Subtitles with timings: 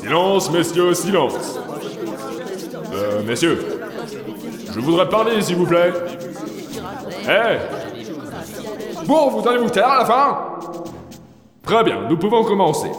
[0.00, 1.58] Silence, messieurs, silence.
[2.94, 3.58] Euh, messieurs,
[4.74, 5.92] je voudrais parler, s'il vous plaît.
[7.24, 7.82] Eh
[9.06, 10.38] Bon, vous allez vous taire à la fin?
[11.62, 12.90] Très bien, nous pouvons commencer.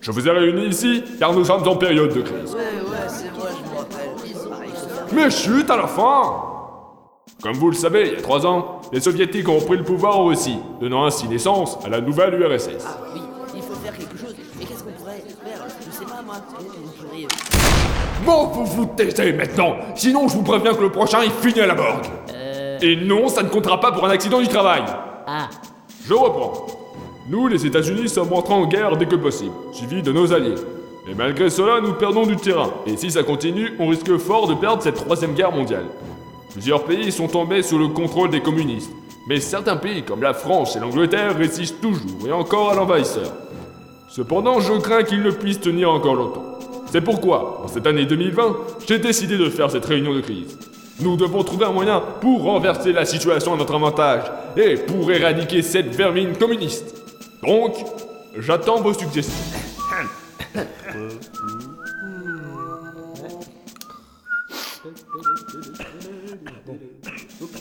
[0.00, 2.54] Je vous ai réunis ici car nous sommes en période de crise.
[2.54, 5.14] Ouais, ouais, c'est vrai, je me rappelle.
[5.14, 6.42] Mais chut à la fin
[7.42, 10.18] Comme vous le savez, il y a trois ans, les soviétiques ont pris le pouvoir
[10.18, 12.84] en Russie, donnant ainsi naissance à la nouvelle URSS.
[12.86, 13.20] Ah oui,
[13.54, 14.34] il faut faire quelque chose.
[14.58, 16.36] Mais qu'est-ce qu'on pourrait faire Je sais pas moi.
[16.58, 17.26] On pourrait...
[18.24, 21.66] Bon, vous vous taisez maintenant, sinon je vous préviens que le prochain il finit à
[21.66, 22.06] la morgue.
[22.80, 24.82] Et non, ça ne comptera pas pour un accident du travail.
[25.26, 25.48] Ah,
[26.06, 26.66] Je reprends.
[27.28, 30.56] Nous, les États-Unis, sommes entrés en guerre dès que possible, suivis de nos alliés.
[31.08, 32.70] Et malgré cela, nous perdons du terrain.
[32.86, 35.84] Et si ça continue, on risque fort de perdre cette troisième guerre mondiale.
[36.52, 38.90] Plusieurs pays sont tombés sous le contrôle des communistes.
[39.28, 43.32] Mais certains pays, comme la France et l'Angleterre, résistent toujours et encore à l'envahisseur.
[44.08, 46.44] Cependant, je crains qu'ils ne puissent tenir encore longtemps.
[46.94, 48.56] C'est pourquoi, en cette année 2020,
[48.86, 50.56] j'ai décidé de faire cette réunion de crise.
[51.00, 54.22] Nous devons trouver un moyen pour renverser la situation à notre avantage
[54.56, 56.94] et pour éradiquer cette vermine communiste.
[57.42, 57.74] Donc,
[58.38, 59.34] j'attends vos suggestions.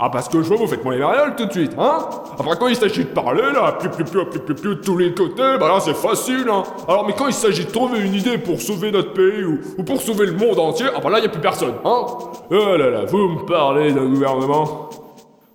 [0.00, 2.08] Ah parce que je vois vous faites moi les marioles tout de suite, hein?
[2.40, 4.96] Après quand il s'agit de parler là, plus plus plus plus plus plus de tous
[4.96, 8.14] les côtés, bah là c'est facile, hein Alors mais quand il s'agit de trouver une
[8.14, 11.18] idée pour sauver notre pays ou, ou pour sauver le monde entier, ah bah là
[11.18, 12.06] y a plus personne, hein
[12.50, 14.88] Oh là là, vous me parlez d'un gouvernement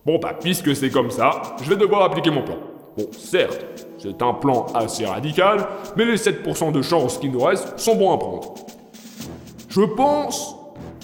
[0.05, 2.57] Bon bah puisque c'est comme ça, je vais devoir appliquer mon plan.
[2.95, 3.65] Bon, certes,
[3.97, 8.13] c'est un plan assez radical, mais les 7% de chances qui nous restent sont bons
[8.13, 8.53] à prendre.
[9.69, 10.55] Je pense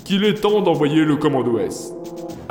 [0.06, 1.92] qu'il est temps d'envoyer le commando S.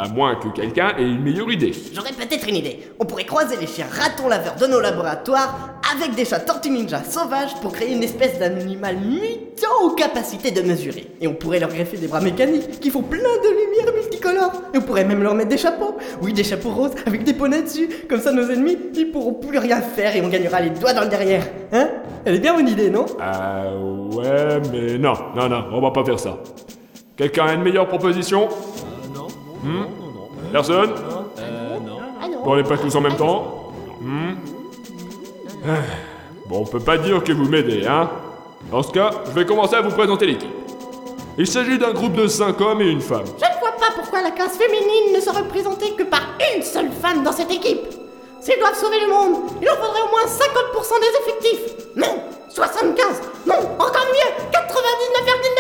[0.02, 1.74] À moins que quelqu'un ait une meilleure idée.
[1.92, 2.78] J'aurais peut-être une idée.
[2.98, 7.04] On pourrait croiser les chiens ratons laveurs de nos laboratoires avec des chats tortues ninja
[7.04, 11.06] sauvages pour créer une espèce d'animal mutant aux capacités de mesurer.
[11.20, 14.62] Et on pourrait leur greffer des bras mécaniques qui font plein de lumière multicolores.
[14.72, 15.98] Et on pourrait même leur mettre des chapeaux.
[16.22, 17.90] Oui, des chapeaux roses avec des poneys dessus.
[18.08, 21.02] Comme ça, nos ennemis, ils pourront plus rien faire et on gagnera les doigts dans
[21.02, 21.46] le derrière.
[21.72, 21.90] Hein?
[22.24, 23.05] Elle est bien mon idée, non?
[23.20, 26.39] Euh, ouais, mais non, non, non, on va pas faire ça.
[27.20, 28.48] Quelqu'un a une meilleure proposition?
[29.62, 29.68] Hmm?
[29.72, 29.84] Non,
[30.14, 30.28] non.
[30.52, 30.94] Personne
[31.38, 31.98] Euh, non.
[32.44, 33.56] Bon, on n'est pas tous en même temps
[34.00, 34.32] Hmm?
[35.66, 35.68] Ah,
[36.46, 38.10] Bon, on peut pas dire que vous m'aidez, hein
[38.70, 40.50] Dans ce cas, je vais commencer à vous présenter l'équipe.
[41.38, 43.24] Il s'agit d'un groupe de 5 hommes et une femme.
[43.26, 46.22] Je ne vois pas pourquoi la classe féminine ne serait représentée que par
[46.56, 47.80] une seule femme dans cette équipe.
[48.40, 51.74] S'ils doivent sauver le monde, il en faudrait au moins 50% des effectifs.
[51.96, 53.06] Non, 75.
[53.46, 55.59] Non, encore mieux, 99,9999999%.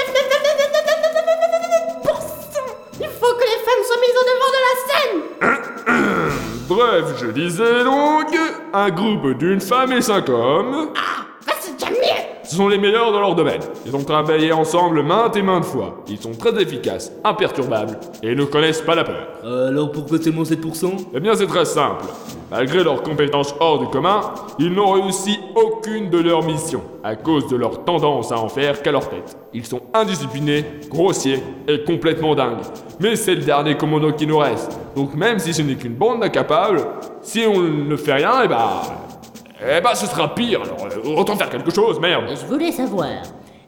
[6.70, 8.28] Bref, je disais donc,
[8.72, 10.90] un groupe d'une femme et 5 hommes.
[11.44, 12.39] Bah, c'est déjà mieux.
[12.50, 13.60] Ce sont les meilleurs dans leur domaine.
[13.86, 16.02] Ils ont travaillé ensemble maintes et maintes fois.
[16.08, 19.28] Ils sont très efficaces, imperturbables, et ne connaissent pas la peur.
[19.44, 22.06] Euh, alors pourquoi seulement 7% Eh bien, c'est très simple.
[22.50, 24.22] Malgré leurs compétences hors du commun,
[24.58, 28.82] ils n'ont réussi aucune de leurs missions, à cause de leur tendance à en faire
[28.82, 29.36] qu'à leur tête.
[29.54, 32.64] Ils sont indisciplinés, grossiers et complètement dingues.
[32.98, 34.76] Mais c'est le dernier commando qui nous reste.
[34.96, 36.84] Donc même si ce n'est qu'une bande d'incapables,
[37.22, 38.82] si on ne fait rien, eh bah...
[39.62, 43.08] Eh bah ce sera pire, alors euh, autant faire quelque chose, merde Je voulais savoir,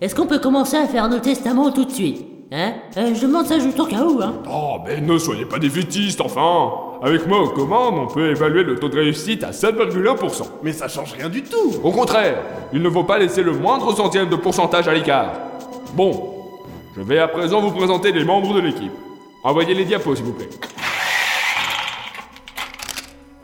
[0.00, 2.72] est-ce qu'on peut commencer à faire nos testaments tout de suite Hein?
[2.98, 6.20] Euh, Je demande ça juste au cas où, hein Oh, mais ne soyez pas défaitistes,
[6.20, 6.70] enfin
[7.02, 10.42] Avec moi aux commandes, on peut évaluer le taux de réussite à 7,1%.
[10.62, 12.36] Mais ça change rien du tout Au contraire,
[12.74, 15.32] il ne faut pas laisser le moindre centième de pourcentage à l'écart.
[15.94, 16.34] Bon,
[16.94, 18.92] je vais à présent vous présenter les membres de l'équipe.
[19.44, 20.50] Envoyez les diapos, s'il vous plaît.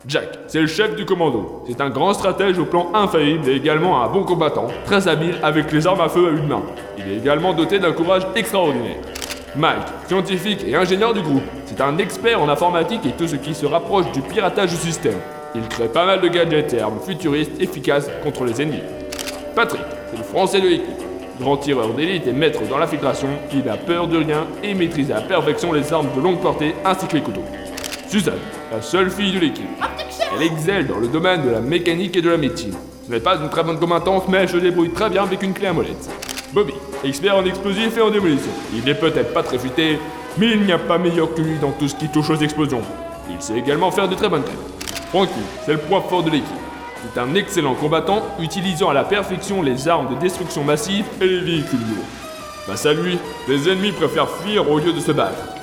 [0.07, 1.63] Jack, c'est le chef du commando.
[1.67, 5.73] C'est un grand stratège au plan infaillible et également un bon combattant, très habile avec
[5.73, 6.61] les armes à feu à une main.
[6.97, 8.95] Il est également doté d'un courage extraordinaire.
[9.57, 13.53] Mike, scientifique et ingénieur du groupe, c'est un expert en informatique et tout ce qui
[13.53, 15.17] se rapproche du piratage du système.
[15.53, 18.83] Il crée pas mal de gadgets et armes futuristes efficaces contre les ennemis.
[19.53, 19.81] Patrick,
[20.11, 21.03] c'est le français de l'équipe.
[21.41, 25.19] Grand tireur d'élite et maître dans l'infiltration, il n'a peur de rien et maîtrise à
[25.19, 27.45] perfection les armes de longue portée ainsi que les couteaux.
[28.07, 28.39] Suzanne,
[28.71, 29.69] la seule fille de l'équipe.
[30.35, 32.73] Elle excelle dans le domaine de la mécanique et de la médecine.
[33.05, 35.53] Ce n'est pas une très bonne combattante, mais elle se débrouille très bien avec une
[35.53, 36.09] clé à molette.
[36.53, 36.73] Bobby,
[37.03, 38.51] expert en explosifs et en démolition.
[38.73, 39.99] Il n'est peut-être pas très futé,
[40.37, 42.81] mais il n'y a pas meilleur que lui dans tout ce qui touche aux explosions.
[43.29, 44.57] Il sait également faire de très bonnes crêpes.
[45.09, 45.31] Frankie,
[45.65, 46.47] c'est le point fort de l'équipe.
[47.01, 51.39] C'est un excellent combattant, utilisant à la perfection les armes de destruction massive et les
[51.39, 52.05] véhicules lourds.
[52.67, 53.17] Face à lui,
[53.47, 55.58] les ennemis préfèrent fuir au lieu de se battre.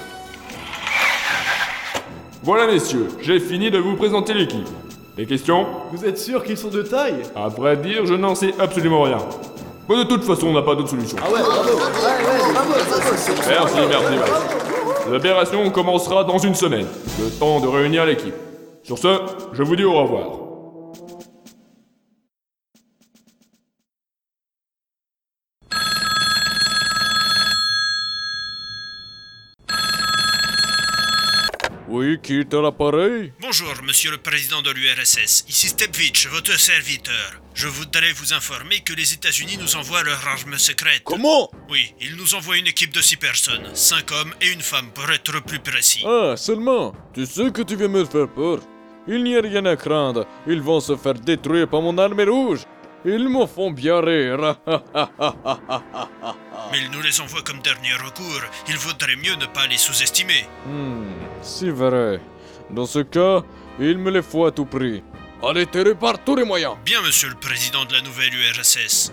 [2.46, 4.68] Voilà messieurs, j'ai fini de vous présenter l'équipe.
[5.16, 7.22] Des questions Vous êtes sûr qu'ils sont de taille?
[7.34, 9.18] À vrai dire, je n'en sais absolument rien.
[9.88, 11.16] Bon, de toute façon, on n'a pas d'autre solution.
[11.20, 11.70] Ah ouais, bravo.
[11.70, 15.10] Ouais, ouais, bravo, bravo, c'est- Merci, merci, merci.
[15.10, 16.86] L'opération commencera dans une semaine.
[17.20, 18.34] Le temps de réunir l'équipe.
[18.84, 19.18] Sur ce,
[19.52, 20.26] je vous dis au revoir.
[31.98, 35.46] Oui, qui est à l'appareil Bonjour, monsieur le président de l'URSS.
[35.48, 37.40] Ici Stepvich, votre serviteur.
[37.54, 41.00] Je voudrais vous informer que les États-Unis nous envoient leur arme secrète.
[41.04, 41.50] Comment?
[41.70, 45.10] Oui, ils nous envoient une équipe de six personnes, cinq hommes et une femme pour
[45.10, 46.04] être plus précis.
[46.06, 48.58] Ah, seulement, tu sais que tu viens me faire peur.
[49.08, 52.60] Il n'y a rien à craindre, ils vont se faire détruire par mon armée rouge.
[53.08, 54.56] Ils me font bien rire.
[56.72, 58.42] Mais ils nous les envoient comme dernier recours.
[58.68, 60.44] Il vaudrait mieux ne pas les sous-estimer.
[60.66, 62.20] Hmm, c'est vrai.
[62.68, 63.42] Dans ce cas,
[63.78, 65.04] il me les faut à tout prix.
[65.40, 66.74] Allez, par tous les moyens.
[66.84, 69.12] Bien, monsieur le président de la nouvelle URSS.